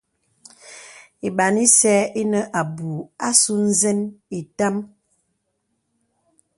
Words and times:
Lbàn 1.27 1.55
ìsə̀ 1.65 1.97
inə 2.21 2.39
abū 2.59 2.89
àsū 3.27 3.53
nzə̀n 3.67 3.99
itàm. 4.39 4.75